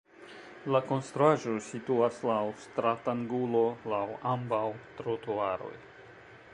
[0.75, 3.63] La konstruaĵo situas laŭ stratangulo
[3.95, 4.03] laŭ
[4.35, 4.65] ambaŭ
[5.01, 5.75] trotuaroj.